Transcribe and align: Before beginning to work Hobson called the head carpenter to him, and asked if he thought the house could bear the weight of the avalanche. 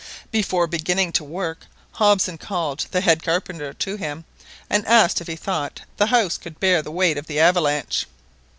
Before 0.31 0.65
beginning 0.65 1.11
to 1.11 1.23
work 1.23 1.67
Hobson 1.91 2.39
called 2.39 2.87
the 2.89 3.01
head 3.01 3.21
carpenter 3.21 3.71
to 3.71 3.95
him, 3.97 4.25
and 4.67 4.83
asked 4.87 5.21
if 5.21 5.27
he 5.27 5.35
thought 5.35 5.81
the 5.97 6.07
house 6.07 6.39
could 6.39 6.59
bear 6.59 6.81
the 6.81 6.89
weight 6.89 7.19
of 7.19 7.27
the 7.27 7.39
avalanche. 7.39 8.07